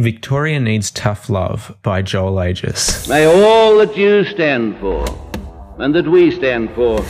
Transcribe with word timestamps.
Victoria 0.00 0.58
Needs 0.58 0.90
Tough 0.90 1.28
Love 1.28 1.76
by 1.82 2.02
Joel 2.02 2.36
Agius. 2.36 3.08
May 3.08 3.26
all 3.26 3.78
that 3.78 3.96
you 3.96 4.24
stand 4.24 4.78
for 4.78 5.04
and 5.78 5.94
that 5.94 6.06
we 6.06 6.30
stand 6.30 6.70
for 6.74 7.04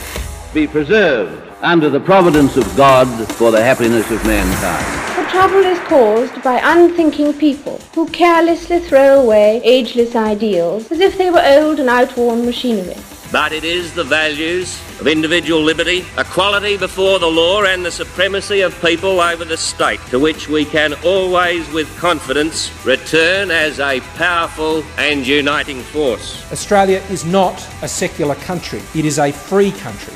be 0.53 0.67
preserved 0.67 1.41
under 1.61 1.89
the 1.89 1.99
providence 1.99 2.57
of 2.57 2.75
God 2.75 3.07
for 3.33 3.51
the 3.51 3.63
happiness 3.63 4.09
of 4.11 4.23
mankind. 4.25 5.25
The 5.25 5.31
trouble 5.31 5.59
is 5.59 5.79
caused 5.87 6.43
by 6.43 6.59
unthinking 6.63 7.33
people 7.33 7.79
who 7.93 8.07
carelessly 8.09 8.79
throw 8.79 9.21
away 9.21 9.61
ageless 9.63 10.15
ideals 10.15 10.91
as 10.91 10.99
if 10.99 11.17
they 11.17 11.29
were 11.29 11.43
old 11.43 11.79
and 11.79 11.89
outworn 11.89 12.45
machinery. 12.45 12.97
But 13.31 13.53
it 13.53 13.63
is 13.63 13.93
the 13.93 14.03
values 14.03 14.77
of 14.99 15.07
individual 15.07 15.61
liberty, 15.61 16.03
equality 16.17 16.75
before 16.75 17.17
the 17.17 17.27
law, 17.27 17.63
and 17.63 17.85
the 17.85 17.91
supremacy 17.91 18.59
of 18.59 18.79
people 18.81 19.21
over 19.21 19.45
the 19.45 19.55
state 19.55 20.01
to 20.09 20.19
which 20.19 20.49
we 20.49 20.65
can 20.65 20.93
always, 21.05 21.69
with 21.71 21.87
confidence, 21.97 22.69
return 22.85 23.49
as 23.49 23.79
a 23.79 24.01
powerful 24.15 24.83
and 24.97 25.25
uniting 25.25 25.81
force. 25.81 26.43
Australia 26.51 27.01
is 27.09 27.23
not 27.23 27.65
a 27.81 27.87
secular 27.87 28.35
country, 28.35 28.81
it 28.93 29.05
is 29.05 29.17
a 29.17 29.31
free 29.31 29.71
country. 29.71 30.13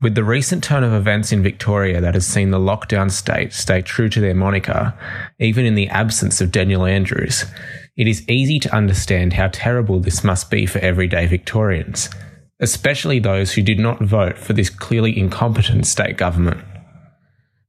With 0.00 0.14
the 0.14 0.24
recent 0.24 0.64
turn 0.64 0.82
of 0.82 0.94
events 0.94 1.30
in 1.30 1.42
Victoria 1.42 2.00
that 2.00 2.14
has 2.14 2.26
seen 2.26 2.52
the 2.52 2.58
lockdown 2.58 3.10
state 3.10 3.52
stay 3.52 3.82
true 3.82 4.08
to 4.08 4.20
their 4.20 4.34
moniker, 4.34 4.94
even 5.38 5.66
in 5.66 5.74
the 5.74 5.88
absence 5.88 6.40
of 6.40 6.50
Daniel 6.50 6.86
Andrews, 6.86 7.44
it 8.00 8.08
is 8.08 8.26
easy 8.30 8.58
to 8.58 8.74
understand 8.74 9.34
how 9.34 9.50
terrible 9.52 10.00
this 10.00 10.24
must 10.24 10.50
be 10.50 10.64
for 10.64 10.78
everyday 10.78 11.26
Victorians, 11.26 12.08
especially 12.58 13.18
those 13.18 13.52
who 13.52 13.60
did 13.60 13.78
not 13.78 14.00
vote 14.00 14.38
for 14.38 14.54
this 14.54 14.70
clearly 14.70 15.18
incompetent 15.18 15.86
state 15.86 16.16
government. 16.16 16.64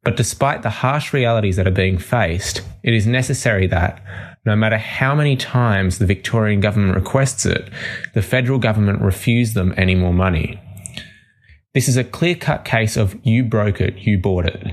But 0.04 0.16
despite 0.16 0.62
the 0.62 0.70
harsh 0.70 1.12
realities 1.12 1.57
that 1.57 1.67
are 1.67 1.71
being 1.71 1.98
faced, 1.98 2.62
it 2.81 2.94
is 2.94 3.05
necessary 3.05 3.67
that, 3.67 4.02
no 4.45 4.55
matter 4.55 4.77
how 4.77 5.13
many 5.16 5.35
times 5.35 5.99
the 5.99 6.05
Victorian 6.05 6.62
government 6.62 6.95
requests 6.95 7.45
it, 7.45 7.70
the 8.13 8.21
federal 8.21 8.57
government 8.57 9.01
refuse 9.01 9.54
them 9.54 9.73
any 9.76 9.95
more 9.95 10.13
money. 10.13 10.62
This 11.73 11.90
is 11.90 11.98
a 11.98 12.05
clear 12.05 12.35
cut 12.35 12.63
case 12.63 12.95
of 12.95 13.20
you 13.26 13.43
broke 13.43 13.82
it, 13.82 13.98
you 13.98 14.18
bought 14.18 14.45
it. 14.45 14.66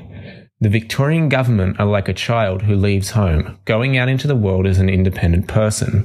The 0.60 0.68
Victorian 0.68 1.28
government 1.28 1.78
are 1.78 1.86
like 1.86 2.08
a 2.08 2.12
child 2.12 2.62
who 2.62 2.74
leaves 2.74 3.10
home, 3.10 3.58
going 3.64 3.96
out 3.96 4.08
into 4.08 4.26
the 4.26 4.34
world 4.34 4.66
as 4.66 4.78
an 4.78 4.88
independent 4.88 5.46
person. 5.46 6.04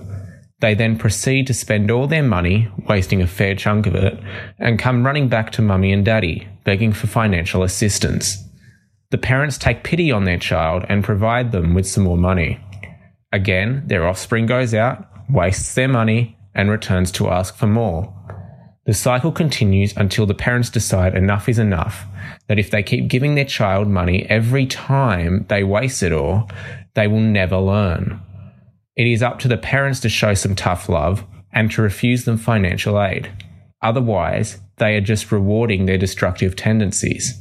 They 0.60 0.76
then 0.76 1.00
proceed 1.00 1.48
to 1.48 1.56
spend 1.56 1.90
all 1.90 2.06
their 2.06 2.22
money, 2.22 2.70
wasting 2.88 3.20
a 3.20 3.28
fair 3.28 3.56
chunk 3.56 3.88
of 3.88 3.95
it, 3.95 4.18
and 4.60 4.78
come 4.78 5.04
running 5.04 5.28
back 5.28 5.52
to 5.54 5.64
mummy 5.64 5.92
and 5.92 6.06
daddy, 6.06 6.48
begging 6.66 6.94
for 6.94 7.08
financial 7.08 7.64
assistance. 7.64 8.48
The 9.10 9.18
parents 9.18 9.58
take 9.58 9.84
pity 9.84 10.12
on 10.12 10.26
their 10.26 10.38
child 10.38 10.86
and 10.88 11.04
provide 11.04 11.52
them 11.52 11.73
with 11.73 11.88
some 11.88 12.04
more 12.04 12.17
money. 12.17 12.60
Again, 13.32 13.82
their 13.88 14.08
offspring 14.08 14.45
goes 14.45 14.76
out, 14.76 15.08
wastes 15.32 15.73
their 15.73 15.88
money, 15.88 16.38
and 16.54 16.70
returns 16.70 17.12
to 17.14 17.30
ask 17.30 17.56
for 17.56 17.66
more. 17.67 18.14
The 18.86 18.94
cycle 18.94 19.31
continues 19.31 19.95
until 19.95 20.26
the 20.26 20.34
parents 20.34 20.70
decide 20.70 21.16
enough 21.16 21.48
is 21.48 21.58
enough, 21.58 22.06
that 22.48 22.59
if 22.59 22.70
they 22.70 22.84
keep 22.84 23.08
giving 23.08 23.36
their 23.36 23.45
child 23.45 23.88
money 23.88 24.26
every 24.30 24.66
time 24.66 25.45
they 25.48 25.64
waste 25.64 26.03
it 26.03 26.12
all, 26.12 26.50
they 26.94 27.08
will 27.08 27.22
never 27.22 27.58
learn. 27.58 28.22
It 28.95 29.08
is 29.08 29.23
up 29.23 29.39
to 29.39 29.48
the 29.48 29.58
parents 29.58 30.02
to 30.02 30.09
show 30.09 30.34
some 30.34 30.54
tough 30.54 30.89
love 30.89 31.23
and 31.54 31.72
to 31.72 31.81
refuse 31.81 32.26
them 32.26 32.38
financial 32.38 33.02
aid. 33.02 33.31
Otherwise, 33.81 34.59
they 34.78 34.95
are 34.95 35.02
just 35.02 35.31
rewarding 35.31 35.86
their 35.86 35.98
destructive 35.98 36.56
tendencies. 36.56 37.39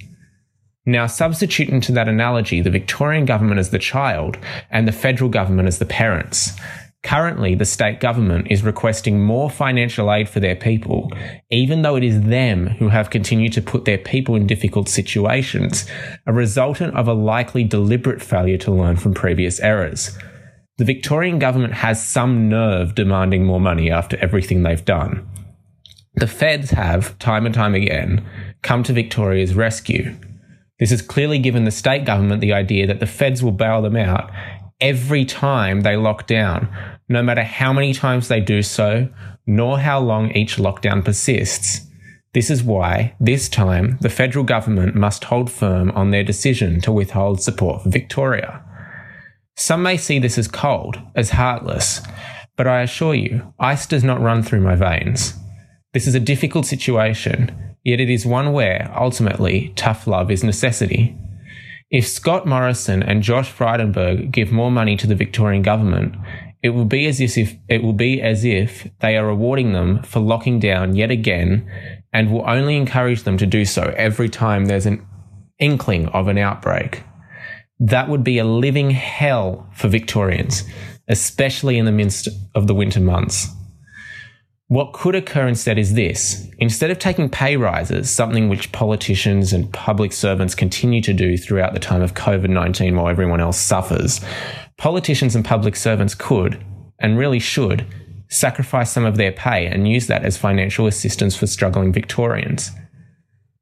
Now, 0.86 1.06
substitute 1.06 1.68
into 1.68 1.92
that 1.92 2.08
analogy 2.08 2.60
the 2.60 2.70
Victorian 2.70 3.24
government 3.24 3.60
as 3.60 3.70
the 3.70 3.78
child 3.78 4.36
and 4.70 4.86
the 4.86 4.92
federal 4.92 5.30
government 5.30 5.68
as 5.68 5.78
the 5.78 5.86
parents. 5.86 6.52
Currently, 7.02 7.56
the 7.56 7.64
state 7.64 7.98
government 7.98 8.46
is 8.48 8.62
requesting 8.62 9.22
more 9.22 9.50
financial 9.50 10.12
aid 10.12 10.28
for 10.28 10.38
their 10.38 10.54
people, 10.54 11.10
even 11.50 11.82
though 11.82 11.96
it 11.96 12.04
is 12.04 12.22
them 12.22 12.68
who 12.78 12.88
have 12.90 13.10
continued 13.10 13.52
to 13.54 13.62
put 13.62 13.84
their 13.84 13.98
people 13.98 14.36
in 14.36 14.46
difficult 14.46 14.88
situations, 14.88 15.84
a 16.26 16.32
resultant 16.32 16.96
of 16.96 17.08
a 17.08 17.12
likely 17.12 17.64
deliberate 17.64 18.22
failure 18.22 18.58
to 18.58 18.72
learn 18.72 18.96
from 18.96 19.14
previous 19.14 19.58
errors. 19.60 20.16
The 20.78 20.84
Victorian 20.84 21.38
government 21.38 21.74
has 21.74 22.04
some 22.04 22.48
nerve 22.48 22.94
demanding 22.94 23.44
more 23.44 23.60
money 23.60 23.90
after 23.90 24.16
everything 24.18 24.62
they've 24.62 24.84
done. 24.84 25.28
The 26.14 26.28
feds 26.28 26.70
have, 26.70 27.18
time 27.18 27.46
and 27.46 27.54
time 27.54 27.74
again, 27.74 28.24
come 28.62 28.84
to 28.84 28.92
Victoria's 28.92 29.54
rescue. 29.54 30.14
This 30.78 30.90
has 30.90 31.02
clearly 31.02 31.38
given 31.38 31.64
the 31.64 31.70
state 31.70 32.04
government 32.04 32.40
the 32.40 32.52
idea 32.52 32.86
that 32.86 33.00
the 33.00 33.06
feds 33.06 33.42
will 33.42 33.52
bail 33.52 33.82
them 33.82 33.96
out 33.96 34.30
every 34.82 35.24
time 35.24 35.80
they 35.80 35.96
lock 35.96 36.26
down, 36.26 36.68
no 37.08 37.22
matter 37.22 37.44
how 37.44 37.72
many 37.72 37.94
times 37.94 38.28
they 38.28 38.40
do 38.40 38.62
so, 38.62 39.08
nor 39.46 39.78
how 39.78 40.00
long 40.00 40.30
each 40.32 40.56
lockdown 40.56 41.02
persists. 41.02 41.86
This 42.34 42.50
is 42.50 42.62
why, 42.62 43.14
this 43.20 43.48
time, 43.48 43.98
the 44.00 44.08
federal 44.08 44.44
government 44.44 44.94
must 44.94 45.24
hold 45.24 45.50
firm 45.50 45.90
on 45.92 46.10
their 46.10 46.24
decision 46.24 46.80
to 46.82 46.92
withhold 46.92 47.40
support 47.40 47.82
for 47.82 47.90
Victoria. 47.90 48.64
Some 49.56 49.82
may 49.82 49.96
see 49.96 50.18
this 50.18 50.38
as 50.38 50.48
cold, 50.48 50.98
as 51.14 51.30
heartless, 51.30 52.00
but 52.56 52.66
I 52.66 52.80
assure 52.80 53.14
you, 53.14 53.52
ice 53.60 53.86
does 53.86 54.02
not 54.02 54.20
run 54.20 54.42
through 54.42 54.62
my 54.62 54.74
veins. 54.74 55.34
This 55.92 56.06
is 56.06 56.14
a 56.14 56.20
difficult 56.20 56.64
situation, 56.64 57.74
yet 57.84 58.00
it 58.00 58.08
is 58.08 58.24
one 58.24 58.52
where, 58.52 58.90
ultimately, 58.98 59.72
tough 59.76 60.06
love 60.06 60.30
is 60.30 60.42
necessity. 60.42 61.16
If 61.92 62.08
Scott 62.08 62.46
Morrison 62.46 63.02
and 63.02 63.22
Josh 63.22 63.52
Frydenberg 63.52 64.30
give 64.30 64.50
more 64.50 64.70
money 64.70 64.96
to 64.96 65.06
the 65.06 65.14
Victorian 65.14 65.60
government, 65.60 66.14
it 66.62 66.70
will 66.70 66.86
be 66.86 67.06
as 67.06 67.20
if 67.20 67.54
it 67.68 67.82
will 67.82 67.92
be 67.92 68.22
as 68.22 68.46
if 68.46 68.88
they 69.00 69.14
are 69.18 69.26
rewarding 69.26 69.74
them 69.74 70.02
for 70.02 70.20
locking 70.20 70.58
down 70.58 70.96
yet 70.96 71.10
again 71.10 71.70
and 72.10 72.32
will 72.32 72.48
only 72.48 72.78
encourage 72.78 73.24
them 73.24 73.36
to 73.36 73.44
do 73.44 73.66
so 73.66 73.92
every 73.94 74.30
time 74.30 74.64
there's 74.64 74.86
an 74.86 75.06
inkling 75.58 76.08
of 76.08 76.28
an 76.28 76.38
outbreak. 76.38 77.02
That 77.78 78.08
would 78.08 78.24
be 78.24 78.38
a 78.38 78.44
living 78.44 78.92
hell 78.92 79.68
for 79.74 79.88
Victorians, 79.88 80.64
especially 81.08 81.76
in 81.76 81.84
the 81.84 81.92
midst 81.92 82.26
of 82.54 82.68
the 82.68 82.74
winter 82.74 83.00
months. 83.00 83.48
What 84.72 84.94
could 84.94 85.14
occur 85.14 85.48
instead 85.48 85.78
is 85.78 85.92
this. 85.92 86.48
Instead 86.56 86.90
of 86.90 86.98
taking 86.98 87.28
pay 87.28 87.58
rises, 87.58 88.10
something 88.10 88.48
which 88.48 88.72
politicians 88.72 89.52
and 89.52 89.70
public 89.70 90.14
servants 90.14 90.54
continue 90.54 91.02
to 91.02 91.12
do 91.12 91.36
throughout 91.36 91.74
the 91.74 91.78
time 91.78 92.00
of 92.00 92.14
COVID 92.14 92.48
19 92.48 92.96
while 92.96 93.08
everyone 93.10 93.38
else 93.38 93.58
suffers, 93.58 94.22
politicians 94.78 95.36
and 95.36 95.44
public 95.44 95.76
servants 95.76 96.14
could, 96.14 96.64
and 96.98 97.18
really 97.18 97.38
should, 97.38 97.84
sacrifice 98.30 98.90
some 98.90 99.04
of 99.04 99.18
their 99.18 99.30
pay 99.30 99.66
and 99.66 99.88
use 99.88 100.06
that 100.06 100.24
as 100.24 100.38
financial 100.38 100.86
assistance 100.86 101.36
for 101.36 101.46
struggling 101.46 101.92
Victorians. 101.92 102.70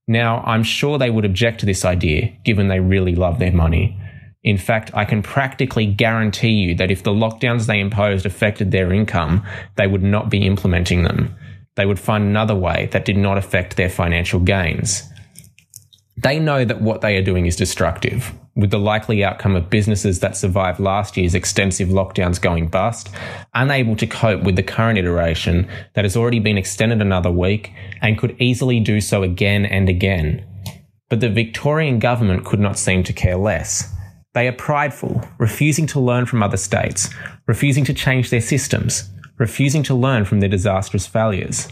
Now, 0.06 0.44
I'm 0.46 0.62
sure 0.62 0.96
they 0.96 1.10
would 1.10 1.24
object 1.24 1.58
to 1.58 1.66
this 1.66 1.84
idea, 1.84 2.28
given 2.44 2.68
they 2.68 2.78
really 2.78 3.16
love 3.16 3.40
their 3.40 3.50
money. 3.50 3.99
In 4.42 4.56
fact, 4.56 4.90
I 4.94 5.04
can 5.04 5.22
practically 5.22 5.86
guarantee 5.86 6.52
you 6.52 6.74
that 6.76 6.90
if 6.90 7.02
the 7.02 7.10
lockdowns 7.10 7.66
they 7.66 7.78
imposed 7.78 8.24
affected 8.24 8.70
their 8.70 8.92
income, 8.92 9.44
they 9.76 9.86
would 9.86 10.02
not 10.02 10.30
be 10.30 10.46
implementing 10.46 11.02
them. 11.02 11.36
They 11.76 11.84
would 11.84 11.98
find 11.98 12.24
another 12.24 12.54
way 12.54 12.88
that 12.92 13.04
did 13.04 13.16
not 13.16 13.38
affect 13.38 13.76
their 13.76 13.90
financial 13.90 14.40
gains. 14.40 15.02
They 16.16 16.38
know 16.38 16.64
that 16.64 16.82
what 16.82 17.00
they 17.00 17.16
are 17.16 17.22
doing 17.22 17.46
is 17.46 17.56
destructive, 17.56 18.32
with 18.56 18.70
the 18.70 18.78
likely 18.78 19.24
outcome 19.24 19.56
of 19.56 19.70
businesses 19.70 20.20
that 20.20 20.36
survived 20.36 20.80
last 20.80 21.16
year's 21.16 21.34
extensive 21.34 21.88
lockdowns 21.88 22.40
going 22.40 22.68
bust, 22.68 23.08
unable 23.54 23.96
to 23.96 24.06
cope 24.06 24.42
with 24.42 24.56
the 24.56 24.62
current 24.62 24.98
iteration 24.98 25.68
that 25.94 26.04
has 26.04 26.16
already 26.16 26.40
been 26.40 26.58
extended 26.58 27.00
another 27.00 27.30
week 27.30 27.72
and 28.02 28.18
could 28.18 28.36
easily 28.38 28.80
do 28.80 29.00
so 29.00 29.22
again 29.22 29.64
and 29.64 29.88
again. 29.88 30.44
But 31.08 31.20
the 31.20 31.30
Victorian 31.30 31.98
government 31.98 32.44
could 32.44 32.60
not 32.60 32.78
seem 32.78 33.02
to 33.04 33.12
care 33.12 33.36
less. 33.36 33.90
They 34.32 34.46
are 34.46 34.52
prideful, 34.52 35.26
refusing 35.38 35.86
to 35.88 36.00
learn 36.00 36.26
from 36.26 36.42
other 36.42 36.56
states, 36.56 37.10
refusing 37.46 37.84
to 37.86 37.94
change 37.94 38.30
their 38.30 38.40
systems, 38.40 39.10
refusing 39.38 39.82
to 39.84 39.94
learn 39.94 40.24
from 40.24 40.38
their 40.38 40.48
disastrous 40.48 41.06
failures. 41.06 41.66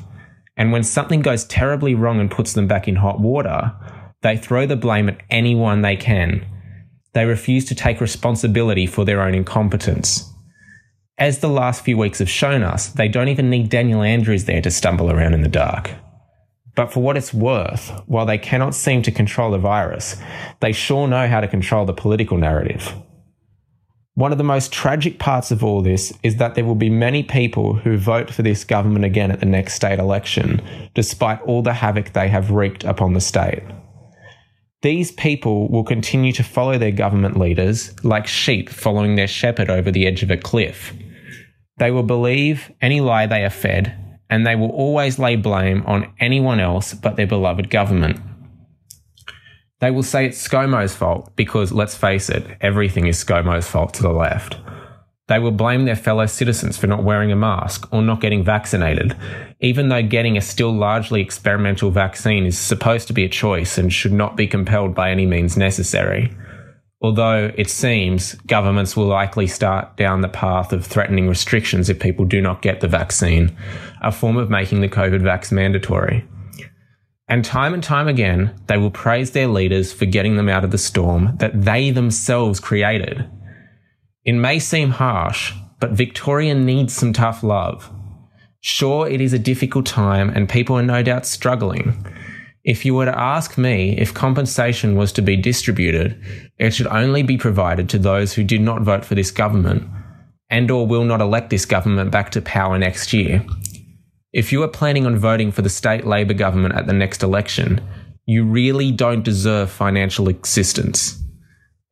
And 0.56 0.72
when 0.72 0.82
something 0.82 1.22
goes 1.22 1.44
terribly 1.44 1.94
wrong 1.94 2.18
and 2.18 2.30
puts 2.30 2.54
them 2.54 2.66
back 2.66 2.88
in 2.88 2.96
hot 2.96 3.20
water, 3.20 3.72
they 4.22 4.36
throw 4.36 4.66
the 4.66 4.74
blame 4.74 5.08
at 5.08 5.20
anyone 5.30 5.82
they 5.82 5.94
can. 5.94 6.44
They 7.12 7.24
refuse 7.26 7.64
to 7.66 7.76
take 7.76 8.00
responsibility 8.00 8.86
for 8.86 9.04
their 9.04 9.22
own 9.22 9.34
incompetence. 9.34 10.32
As 11.16 11.38
the 11.38 11.48
last 11.48 11.84
few 11.84 11.96
weeks 11.96 12.18
have 12.18 12.30
shown 12.30 12.64
us, 12.64 12.88
they 12.88 13.08
don't 13.08 13.28
even 13.28 13.50
need 13.50 13.70
Daniel 13.70 14.02
Andrews 14.02 14.46
there 14.46 14.62
to 14.62 14.70
stumble 14.70 15.12
around 15.12 15.34
in 15.34 15.42
the 15.42 15.48
dark. 15.48 15.92
But 16.78 16.92
for 16.92 17.02
what 17.02 17.16
it's 17.16 17.34
worth, 17.34 17.90
while 18.06 18.24
they 18.24 18.38
cannot 18.38 18.72
seem 18.72 19.02
to 19.02 19.10
control 19.10 19.50
the 19.50 19.58
virus, 19.58 20.14
they 20.60 20.70
sure 20.70 21.08
know 21.08 21.26
how 21.26 21.40
to 21.40 21.48
control 21.48 21.84
the 21.84 21.92
political 21.92 22.38
narrative. 22.38 22.94
One 24.14 24.30
of 24.30 24.38
the 24.38 24.44
most 24.44 24.72
tragic 24.72 25.18
parts 25.18 25.50
of 25.50 25.64
all 25.64 25.82
this 25.82 26.16
is 26.22 26.36
that 26.36 26.54
there 26.54 26.64
will 26.64 26.76
be 26.76 26.88
many 26.88 27.24
people 27.24 27.74
who 27.74 27.96
vote 27.96 28.30
for 28.30 28.42
this 28.42 28.62
government 28.62 29.04
again 29.04 29.32
at 29.32 29.40
the 29.40 29.46
next 29.46 29.74
state 29.74 29.98
election, 29.98 30.62
despite 30.94 31.42
all 31.42 31.62
the 31.62 31.72
havoc 31.72 32.12
they 32.12 32.28
have 32.28 32.52
wreaked 32.52 32.84
upon 32.84 33.12
the 33.12 33.20
state. 33.20 33.64
These 34.82 35.10
people 35.10 35.68
will 35.68 35.82
continue 35.82 36.30
to 36.30 36.44
follow 36.44 36.78
their 36.78 36.92
government 36.92 37.36
leaders 37.36 37.92
like 38.04 38.28
sheep 38.28 38.68
following 38.70 39.16
their 39.16 39.26
shepherd 39.26 39.68
over 39.68 39.90
the 39.90 40.06
edge 40.06 40.22
of 40.22 40.30
a 40.30 40.36
cliff. 40.36 40.94
They 41.78 41.90
will 41.90 42.04
believe 42.04 42.70
any 42.80 43.00
lie 43.00 43.26
they 43.26 43.42
are 43.42 43.50
fed, 43.50 43.96
and 44.30 44.46
they 44.46 44.56
will 44.56 44.70
always 44.70 45.18
lay 45.18 45.36
blame 45.36 45.82
on 45.86 46.12
anyone 46.20 46.60
else 46.60 46.94
but 46.94 47.16
their 47.16 47.26
beloved 47.26 47.70
government. 47.70 48.20
They 49.80 49.90
will 49.90 50.02
say 50.02 50.26
it's 50.26 50.46
ScoMo's 50.46 50.94
fault 50.94 51.30
because, 51.36 51.72
let's 51.72 51.94
face 51.94 52.28
it, 52.28 52.44
everything 52.60 53.06
is 53.06 53.22
ScoMo's 53.22 53.68
fault 53.68 53.94
to 53.94 54.02
the 54.02 54.12
left. 54.12 54.56
They 55.28 55.38
will 55.38 55.52
blame 55.52 55.84
their 55.84 55.94
fellow 55.94 56.26
citizens 56.26 56.78
for 56.78 56.86
not 56.86 57.04
wearing 57.04 57.30
a 57.30 57.36
mask 57.36 57.86
or 57.92 58.02
not 58.02 58.20
getting 58.20 58.42
vaccinated, 58.42 59.14
even 59.60 59.90
though 59.90 60.02
getting 60.02 60.36
a 60.38 60.40
still 60.40 60.72
largely 60.72 61.20
experimental 61.20 61.90
vaccine 61.90 62.46
is 62.46 62.58
supposed 62.58 63.06
to 63.08 63.12
be 63.12 63.24
a 63.24 63.28
choice 63.28 63.76
and 63.76 63.92
should 63.92 64.12
not 64.12 64.36
be 64.36 64.46
compelled 64.46 64.94
by 64.94 65.10
any 65.10 65.26
means 65.26 65.56
necessary. 65.56 66.34
Although 67.00 67.52
it 67.56 67.70
seems 67.70 68.34
governments 68.46 68.96
will 68.96 69.06
likely 69.06 69.46
start 69.46 69.96
down 69.96 70.20
the 70.20 70.28
path 70.28 70.72
of 70.72 70.84
threatening 70.84 71.28
restrictions 71.28 71.88
if 71.88 72.00
people 72.00 72.24
do 72.24 72.40
not 72.40 72.62
get 72.62 72.80
the 72.80 72.88
vaccine, 72.88 73.56
a 74.02 74.10
form 74.10 74.36
of 74.36 74.50
making 74.50 74.80
the 74.80 74.88
COVID 74.88 75.20
vax 75.20 75.52
mandatory. 75.52 76.26
And 77.28 77.44
time 77.44 77.74
and 77.74 77.84
time 77.84 78.08
again, 78.08 78.54
they 78.66 78.78
will 78.78 78.90
praise 78.90 79.30
their 79.30 79.46
leaders 79.46 79.92
for 79.92 80.06
getting 80.06 80.36
them 80.36 80.48
out 80.48 80.64
of 80.64 80.70
the 80.70 80.78
storm 80.78 81.36
that 81.36 81.62
they 81.62 81.90
themselves 81.90 82.58
created. 82.58 83.28
It 84.24 84.32
may 84.32 84.58
seem 84.58 84.90
harsh, 84.90 85.52
but 85.78 85.92
Victoria 85.92 86.54
needs 86.54 86.94
some 86.94 87.12
tough 87.12 87.44
love. 87.44 87.90
Sure, 88.60 89.08
it 89.08 89.20
is 89.20 89.32
a 89.32 89.38
difficult 89.38 89.86
time 89.86 90.30
and 90.30 90.48
people 90.48 90.76
are 90.76 90.82
no 90.82 91.02
doubt 91.02 91.26
struggling. 91.26 92.04
If 92.68 92.84
you 92.84 92.94
were 92.94 93.06
to 93.06 93.18
ask 93.18 93.56
me 93.56 93.96
if 93.96 94.12
compensation 94.12 94.94
was 94.94 95.10
to 95.12 95.22
be 95.22 95.36
distributed, 95.36 96.22
it 96.58 96.74
should 96.74 96.86
only 96.88 97.22
be 97.22 97.38
provided 97.38 97.88
to 97.88 97.98
those 97.98 98.34
who 98.34 98.44
did 98.44 98.60
not 98.60 98.82
vote 98.82 99.06
for 99.06 99.14
this 99.14 99.30
government 99.30 99.88
and 100.50 100.70
or 100.70 100.86
will 100.86 101.04
not 101.04 101.22
elect 101.22 101.48
this 101.48 101.64
government 101.64 102.10
back 102.10 102.28
to 102.32 102.42
power 102.42 102.76
next 102.76 103.14
year. 103.14 103.42
If 104.34 104.52
you 104.52 104.62
are 104.64 104.68
planning 104.68 105.06
on 105.06 105.16
voting 105.16 105.50
for 105.50 105.62
the 105.62 105.70
state 105.70 106.06
Labor 106.06 106.34
government 106.34 106.74
at 106.74 106.86
the 106.86 106.92
next 106.92 107.22
election, 107.22 107.80
you 108.26 108.44
really 108.44 108.92
don't 108.92 109.24
deserve 109.24 109.70
financial 109.70 110.28
assistance. 110.28 111.18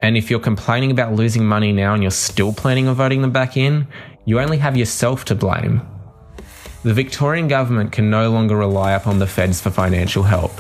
And 0.03 0.15
if 0.15 0.31
you're 0.31 0.41
complaining 0.41 0.91
about 0.91 1.15
losing 1.15 1.47
money 1.47 1.73
now 1.73 1.95
and 1.95 2.03
you're 2.03 2.11
still 2.11 2.53
planning 2.53 2.87
on 2.87 2.97
voting 2.97 3.23
them 3.23 3.33
back 3.33 3.57
in, 3.57 3.89
you 4.27 4.41
only 4.41 4.59
have 4.59 4.77
yourself 4.77 5.25
to 5.25 5.35
blame. 5.35 5.81
The 6.87 6.95
Victorian 6.95 7.49
government 7.49 7.91
can 7.91 8.11
no 8.11 8.31
longer 8.31 8.55
rely 8.55 8.93
upon 8.93 9.19
the 9.19 9.27
feds 9.27 9.61
for 9.61 9.71
financial 9.71 10.23
help. 10.23 10.53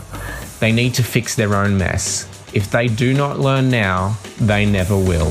They 0.58 0.73
need 0.73 0.94
to 0.94 1.05
fix 1.05 1.37
their 1.37 1.55
own 1.55 1.78
mess. 1.78 2.26
If 2.52 2.69
they 2.69 2.88
do 2.88 3.14
not 3.14 3.38
learn 3.38 3.70
now, 3.70 4.19
they 4.40 4.67
never 4.67 4.96
will. 4.96 5.31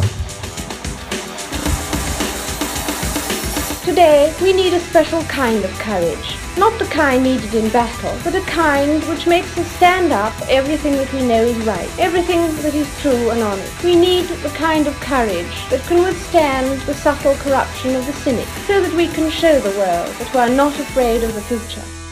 Today, 3.86 4.34
we 4.42 4.52
need 4.52 4.74
a 4.74 4.80
special 4.80 5.22
kind 5.26 5.64
of 5.64 5.70
courage. 5.78 6.38
Not 6.58 6.80
the 6.80 6.86
kind 6.86 7.22
needed 7.22 7.54
in 7.54 7.70
battle, 7.70 8.18
but 8.24 8.34
a 8.34 8.42
kind 8.48 9.04
which 9.04 9.28
makes 9.28 9.56
us 9.60 9.68
stand 9.74 10.12
up 10.12 10.34
everything 10.50 10.94
that 10.94 11.14
we 11.14 11.22
know 11.22 11.44
is 11.44 11.68
right, 11.68 11.88
everything 12.00 12.42
that 12.64 12.74
is 12.74 12.90
true 13.02 13.30
and 13.30 13.44
honest. 13.44 13.84
We 13.84 13.96
need 13.96 14.26
the 14.42 14.50
kind 14.50 14.88
of 14.88 15.00
courage 15.02 15.70
that 15.70 15.84
can 15.84 16.04
withstand 16.04 16.82
the 16.82 16.96
subtle 16.96 17.36
corruption 17.36 17.96
of 17.96 18.08
the 18.08 18.14
cynic, 18.14 18.48
so 18.66 18.82
that 18.82 18.94
we 18.96 19.08
can 19.08 19.30
show 19.30 19.60
the 19.60 19.78
world 19.78 20.12
that 20.16 20.34
we 20.34 20.40
are 20.40 20.50
not 20.50 20.80
afraid 20.80 21.24
of 21.24 21.36
the 21.36 21.42
future. 21.42 22.05